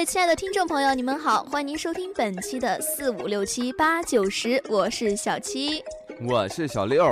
[0.00, 5.84] 位亲爱的听众朋友，你们好，欢迎您收听本期的四五六七八九十，我是小七，
[6.26, 7.06] 我是小六。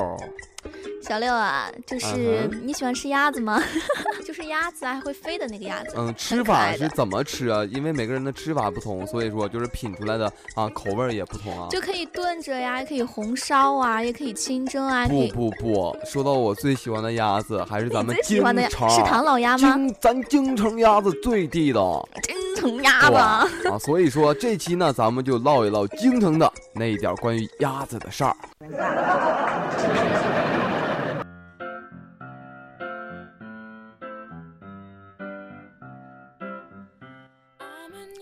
[1.03, 3.63] 小六啊，就是你喜欢吃鸭子吗？
[4.27, 5.95] 就是鸭子啊，还会飞的那个鸭子。
[5.97, 7.65] 嗯，吃法是怎么吃啊？
[7.67, 11.69] 因为每个人的吃法不同，所以说就是品出来的啊口味也不同啊。
[11.71, 15.07] 就可以炖着呀，也可以红烧啊，也可以清蒸啊。
[15.07, 19.75] 不不不，说到我最喜欢的鸭子，还是咱们京城是唐老鸭吗？
[19.75, 22.07] 京咱京城鸭子最地道。
[22.23, 28.37] 京城鸭子啊，所以说这期呢，咱们就唠一唠京城的那一点关于鸭子的事儿。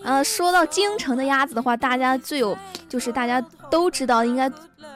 [0.03, 2.57] 呃，说到京城的鸭子的话，大家最有
[2.87, 4.49] 就是大家都知道，应该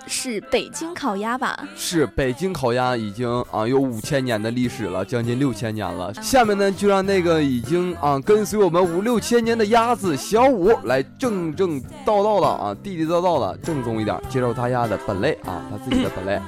[0.08, 1.58] 是北京烤鸭吧？
[1.76, 6.14] 是北京烤鸭已经啊有五千年的历史了，将近六千年了。
[6.16, 16.40] 下面呢，就让那个已经啊跟随我们五六千年的鸭子小五来正正道道的啊地地道道的正宗一点，介绍他家的本类啊，他自己的本类。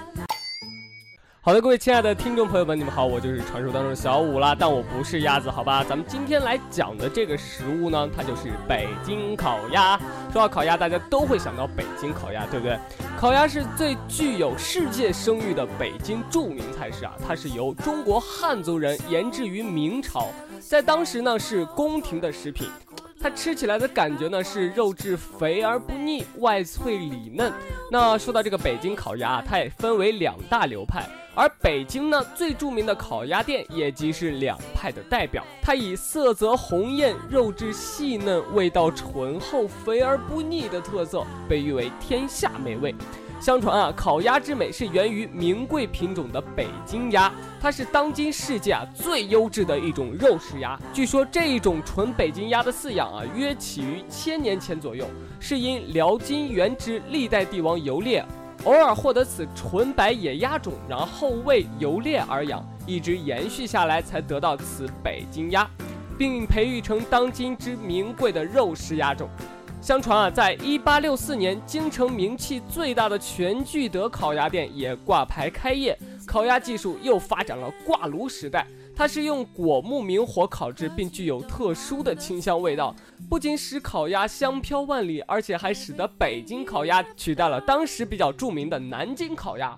[1.45, 5.83] 好的，各位亲爱的听众朋友们，你们好，我就是传说当中的小五啦，但我不是鸭子，好吧？
[5.83, 9.97] 咱们今天来讲的这个食物呢，它就是北京烤鸭。
[10.31, 12.79] 说到烤鸭，大家都会想到北京烤鸭，对不对？
[13.17, 20.27] 烤鸭是最具有世界声誉的北京著名菜式啊，它是由中国汉族人研制于明朝，
[20.59, 22.67] 在当时呢是宫廷的食品。
[23.23, 27.53] 它吃起来的感觉呢是肉质肥而不腻，外脆里嫩。
[27.89, 35.41] 那说到这个北京烤鸭，它也分为两大流派，而北京呢最著名的烤鸭店也即是两派的代表。
[35.61, 42.93] 它以色泽红艳、肉质细嫩、味道醇厚、肥而不腻的特色，被誉为天下美味。
[43.43, 50.79] 相传啊，烤鸭之美是源于名贵品种的北京鸭，它是当今世界啊最优质的一种肉食鸭。
[50.93, 55.05] 据说这一种纯北京鸭的饲养啊，约起于千年前左右，
[55.41, 58.25] 是因辽金元之历代帝王游猎，
[58.63, 65.69] 偶尔获得此纯白野鸭种，然后为游猎而养，一直延续下来，才得到此北京鸭，
[66.17, 69.27] 并培育成当今之名贵的肉食鸭种。
[69.83, 78.65] 相传啊，在一八六四年，京城名气最大的全聚德烤鸭店也挂牌开业，烤鸭技术又发展了挂炉时代。
[78.95, 82.95] 它是用果木明火烤制，并具有特殊的清香味道，
[83.29, 89.77] 不仅使烤鸭香飘万里，而且还使得北京烤鸭取代了当时比较著名的南京烤鸭。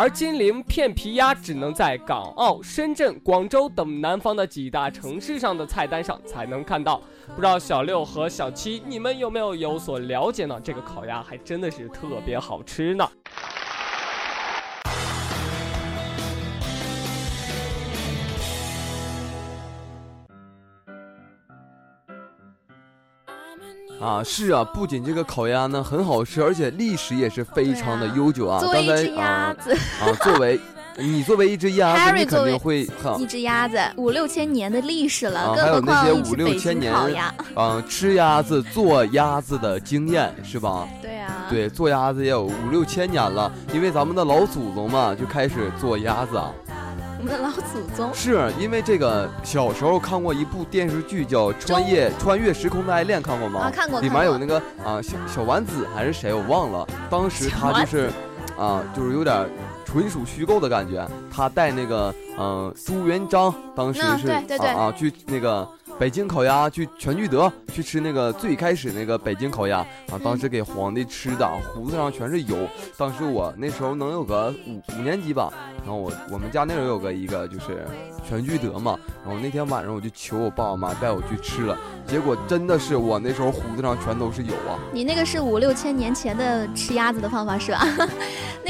[0.00, 7.02] 而金陵片皮鸭只能在港澳、深圳、广州等南方的几大城市上的菜单上才能看到。
[7.28, 10.58] 不知道小六和小七，你们有没有有所了解呢？
[10.64, 13.06] 这个烤鸭还真的是特别好吃呢。
[24.00, 28.58] 啊，是啊，不仅这个烤鸭呢很好吃，而且历史也是非常的悠久啊。
[28.58, 30.58] 作为一只鸭子啊，作为
[30.96, 36.94] 你作为一只鸭子，你肯定会一只鸭子五六千年的历史了，还有那些五六千年
[37.54, 40.88] 嗯吃鸭子做鸭子的经验是吧？
[41.02, 46.50] 对啊，对，做鸭子也有五六千年了，因为咱们的老祖宗嘛就开始做鸭子啊。
[47.20, 53.60] 我们的老祖宗是因为这个小时候看过一部电视剧叫《穿越穿越时空的爱恋》，看过吗？
[53.60, 54.00] 啊，看过。
[54.00, 58.10] 里面有那个啊小小丸子还是谁我忘了，当时他就是，
[58.56, 59.46] 啊就是有点
[59.90, 61.04] 纯属虚构的感觉。
[61.30, 64.42] 他带那个嗯朱元璋，当时是啊
[64.76, 65.68] 啊去那个。
[65.98, 69.80] 北京烤鸭去全聚德去吃那个最开始那个北京烤鸭
[70.10, 72.56] 啊，当时给皇帝吃的，胡子上全是油。
[72.96, 75.52] 当时我那时候能有个五五年级吧，
[75.84, 77.86] 然后我我们家那时候有个一个就是
[78.26, 81.76] 全聚德嘛，然后那天晚上我就求我爸我妈带我去吃了。
[82.06, 84.80] 结果真的是我那时候胡子上全都是油啊！
[84.94, 87.86] 你那个是五六千年前的吃鸭子的方法是吧？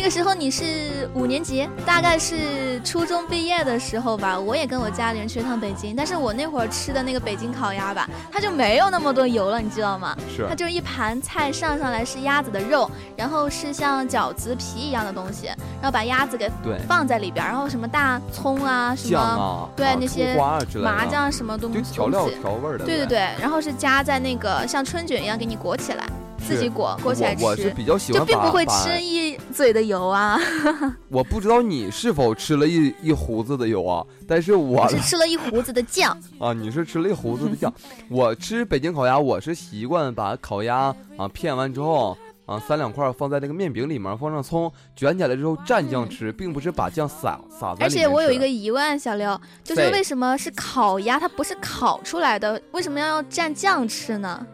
[0.00, 4.40] 那个时候你是五年级，大概是初中毕业的时候吧。
[4.40, 10.16] 我也跟我家里人去趟北京，但是我那会儿吃的那个北京烤鸭吧，它就没有那么多油了，你知道吗？
[10.34, 10.46] 是。
[10.48, 16.50] 它就是一盘菜上上来是鸭子的肉，然后是像饺子皮一样的东西，然后把鸭子给
[16.88, 20.34] 放在里边，然后什么大葱啊，什么对那些
[20.82, 22.86] 麻酱什么东西，调料调味的。
[22.86, 23.18] 对对对。
[23.38, 26.06] 然后是夹在那个像春卷一样给你裹起来，
[26.40, 27.44] 自己裹裹起来吃。
[27.44, 30.38] 我是比较喜欢，就并不会吃一嘴的油啊。
[31.08, 36.52] 我不知道你是否吃了一一胡子的油啊，但是我是吃了一胡子的酱 啊。
[36.52, 37.72] 你是吃了一胡子的酱。
[38.10, 42.16] 我吃北京烤鸭，我是习惯把烤鸭啊片完之后
[42.46, 47.84] 啊，三两块放在那个面饼里面，放上葱，卷起来之后蘸酱吃，并不是把酱撒撒在。
[47.84, 54.44] 而且我有一个疑问，小刘，就是为什么是烤鸭，它不是烤出来的，为什么要蘸酱吃呢？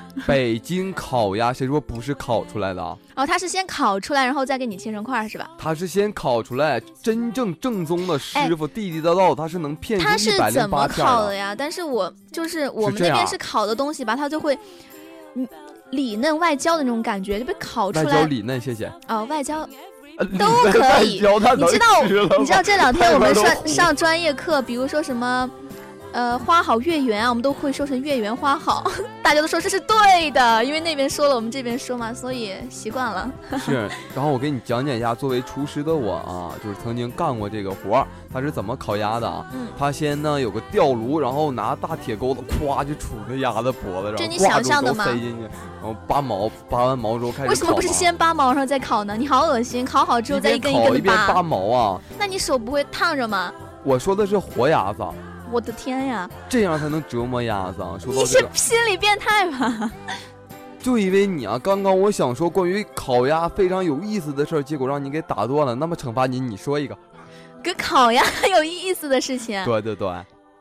[0.26, 2.96] 北京烤鸭，谁说不是烤出来的啊？
[3.16, 5.50] 哦，它是先烤出来，然后再给你切成块，是吧？
[5.58, 11.54] 它是先烤出来，真正正宗的师傅地地道道，他是能骗出一百零八片烤的呀？
[11.54, 14.58] 但是我就是我们那边是烤的东西吧，它就会，
[15.34, 15.46] 嗯，
[15.90, 18.04] 里嫩外焦的那种感觉，就被烤出来。
[18.04, 18.90] 外焦里嫩，谢谢。
[19.08, 19.66] 哦，外焦
[20.38, 21.14] 都可以。
[21.14, 21.18] 你
[21.66, 22.02] 知道？
[22.38, 25.50] 你知道这两天我们上上专业课，比如说什么？
[26.12, 28.84] 呃，花好月圆啊，我们都会说成月圆花好，
[29.22, 33.30] 大家都说这是对的，因为那边说了，我们这边说嘛，所以习惯了。
[33.58, 39.46] 是，然后我给你讲解一下，作为厨师的我啊，就是曾经干过这个活儿，他是怎么烤鸭的啊？
[39.54, 45.04] 嗯，他先呢有个吊炉，然后拿大铁钩子，咵就杵着鸭子脖子上，这你想象的吗？
[45.06, 47.48] 塞进去，然后拔毛，拔完毛之后开始。
[47.48, 49.16] 为什么不是先拔毛然后再烤呢？
[49.16, 51.32] 你好恶心，烤好之后再一根一根的拔。
[51.32, 52.00] 拔毛啊？
[52.18, 53.50] 那你手不会烫着吗？
[53.82, 55.02] 我说的是活鸭子。
[55.52, 56.28] 我的天呀！
[56.48, 57.78] 这样才能折磨鸭子。
[58.00, 59.90] 说你是心理变态吧？
[60.80, 65.74] 就因为你啊，刚刚我想说关于烤鸭非常有意思的事儿，结果让你给打断了。
[65.74, 66.96] 那么惩罚你，你说一个，
[67.62, 69.64] 跟烤鸭有意思的事情。
[69.64, 70.10] 对对对，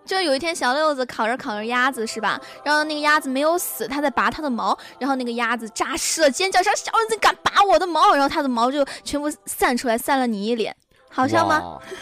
[0.05, 2.39] 就有一天小六子烤着烤着鸭子是吧？
[2.63, 10.75] 然后那个鸭子没有死，他在拔它的毛，然后那个鸭子扎湿了，尖叫声：“小六子敢拔我的毛！”然后它的毛就全部散出来，散了你一脸。
[11.11, 11.55] 好笑吗？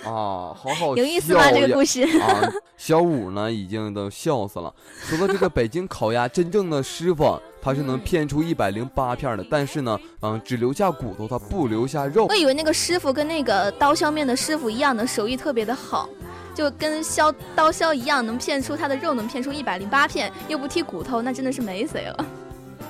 [0.06, 1.52] 啊，好好有意思吗？
[1.52, 2.42] 这个故事啊，
[2.78, 4.72] 小五呢已经都笑死了。
[5.02, 12.28] 说到这个北京烤鸭，真正的师傅他是能骗出一百零八片的，但是呢，嗯，只留下骨头，他不留下肉。
[12.28, 16.08] 我以为那个师傅跟那个刀削面的师傅一样的手艺特别的好，
[16.54, 22.26] 就跟削刀削一样，能骗出他的肉，能骗出一百零八片，又不剔骨头，那真的是没谁了。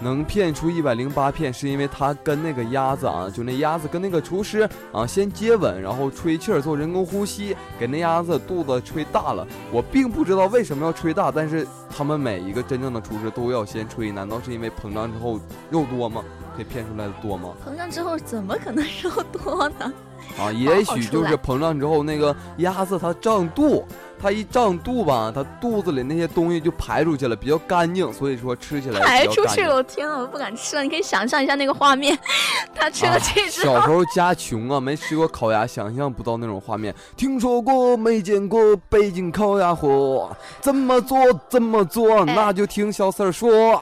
[0.02, 9.48] 能骗出一百零八片，是因为他跟那个鸭子啊，就那鸭子跟那个厨师啊先接吻，然后吹气儿做人工呼吸，给那鸭子肚子吹大了。
[9.72, 16.24] 我并不知道为什么要吹大，但是他们每一个真正的厨师都要先吹，难道是因为膨胀之后肉多吗？
[16.60, 17.54] 可以片出来的多吗？
[17.66, 19.92] 膨胀之后怎么可能肉多呢？
[20.38, 23.86] 啊，也许就是膨胀之后那个鸭子它胀肚。
[24.22, 30.84] 它一胀肚吧，它肚子里那些东西就排出去了，比较干净，所以说吃起来排出去了，我天呐，我都不敢吃了。
[30.84, 32.20] 你可以想象一下那个画面，
[32.76, 33.62] 他吃了这只。
[33.62, 36.94] 小时候家穷啊，没吃过烤鸭，想象不到那种画面。
[37.16, 40.30] 听说过没见过北京烤鸭火，
[40.60, 41.18] 怎么做
[41.48, 43.82] 怎么做，那就听小四儿说。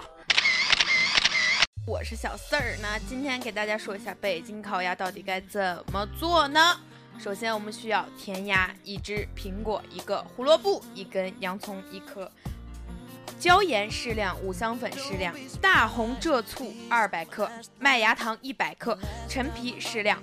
[1.88, 6.78] 我是小四儿，那今天给大家说一下北京烤鸭到底该怎么做呢？
[7.18, 12.30] 首先，我们需要甜鸭一只，苹果一个，胡萝卜一根，洋葱一颗，
[13.39, 17.50] 椒盐适量，五香粉适量，大红浙醋二百克，
[17.80, 19.00] 麦芽糖一百克，
[19.30, 20.22] 陈皮适量。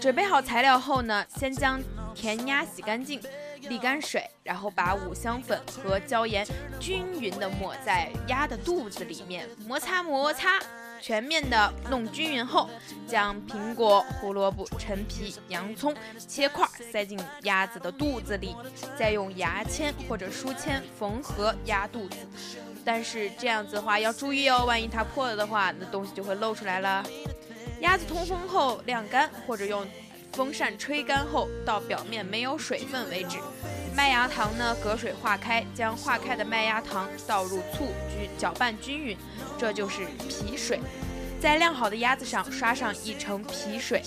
[0.00, 1.78] 准备好材料后呢，先将
[2.14, 3.20] 甜鸭洗干净，
[3.64, 6.46] 沥干水，然后把五香粉和椒盐
[6.80, 10.58] 均匀的抹在鸭的肚子里面，摩擦摩擦。
[11.02, 12.70] 全面的弄均匀后，
[13.08, 18.54] 将苹果、胡萝卜、陈皮、洋葱切块塞进鸭子的肚子里，
[18.96, 22.16] 再用牙签或者书签缝合鸭肚子。
[22.84, 27.04] 但是这样子的话要注意哦，万一它破了的话，那东西就会露出来了。
[27.80, 29.84] 鸭子通风后晾干，或者用
[30.32, 33.38] 风扇吹干后，到表面没有水分为止。
[33.94, 39.16] 麦芽糖呢，隔水化开，将化开的麦芽糖倒入醋，均搅拌均匀，
[39.58, 40.80] 这就是皮水。
[41.40, 44.02] 在晾好的鸭子上刷上一层皮水，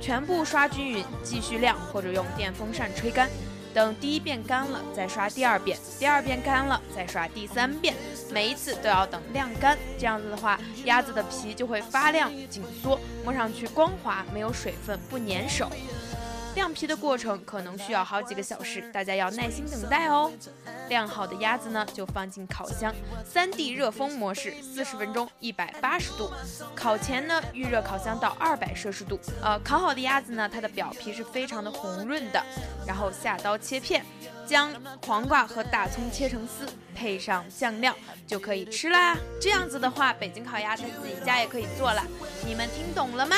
[0.00, 3.28] 全部刷均匀，继续晾或者用电风扇吹干。
[3.72, 7.94] 等第一遍干了，再刷第二遍；第二遍干了，再刷第三遍。
[8.32, 15.70] 每一次都要等晾干，这样子的话，鸭子的皮就会发亮紧缩，摸上去光滑，没有水分，不粘手。
[16.54, 20.30] 晾皮的过程可能需要好几个小时，大家要耐心等待哦。
[20.88, 22.92] 晾好的鸭子呢，就放进烤箱，
[23.24, 26.30] 三 D 热风模式，四十分钟，一百八十度。
[26.74, 29.18] 烤前呢，预热烤箱到二百摄氏度。
[29.40, 32.44] 呃，烤好的鸭子呢，它的表皮是非常的红润的。
[32.86, 34.04] 然后下刀切片，
[34.44, 34.70] 将
[35.06, 37.94] 黄瓜和大葱切成丝，配上酱料
[38.26, 39.16] 就可以吃啦。
[39.40, 42.02] 这样子的话，北京烤鸭在自己家也可以做了。
[42.44, 43.36] 你们听懂了吗？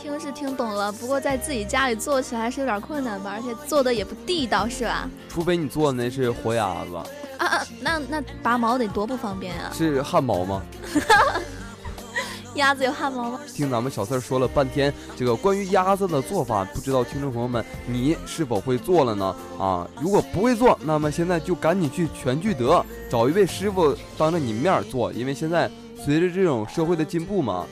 [0.00, 5.08] 听是听懂了，不过在自己家里做起来还是有点困难吧，而且做的也不地道，是吧？
[5.28, 7.06] 除非你做的那是活鸭子啊
[7.38, 9.70] 啊，那那拔毛得多不方便啊！
[9.76, 10.62] 是汗毛吗？
[12.54, 13.40] 鸭子有汗毛吗？
[13.54, 19.36] 听咱们小四说了半天这个关于鸭子的做法，不知道听众朋友们你是否会做了呢？
[19.58, 25.70] 啊，如果不会做，那么现在就赶紧去全聚德找一位师傅当着你面做，因为现在
[26.04, 27.66] 随着这种社会的进步嘛。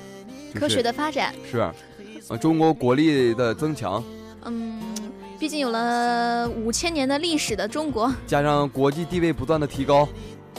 [0.59, 1.69] 科学的发展是，
[2.29, 4.03] 呃，中国国力的增强。
[4.45, 4.81] 嗯，
[5.39, 10.09] 毕竟有了五千年的历史的中国，加上国际地位不断的提高，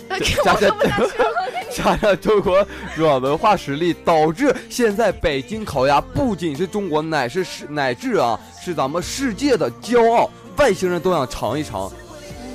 [0.44, 0.78] 加上
[1.72, 11.92] 加上中国软文化实力，导致现在北京烤鸭不仅是中国，乃是世乃至啊，是咱们世界的骄傲，外星人都想尝一尝。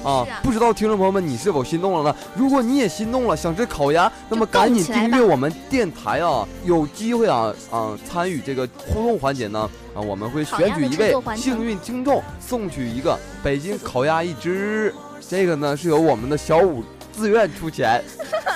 [0.02, 2.16] 啊，不知道听众朋友们，你是否心动了呢？
[2.35, 14.94] 如果你也心动了，想吃烤鸭，那么赶紧订阅我们电台啊，有机会啊啊参与这个互动环节呢啊，我们会选取一位幸运听众，送去一个北京烤鸭一只。
[15.28, 16.82] 这个呢是由我们的小五
[17.12, 18.02] 自愿出钱。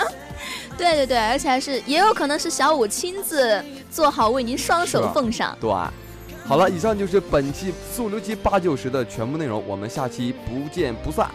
[0.77, 5.57] 对对对，而且还是也有可能是小五亲自做好，为您双手奉上。
[5.61, 5.71] 对。
[6.47, 11.29] 好了，以上就是本期四五六七八九十的全部内容，我们下期不见不散。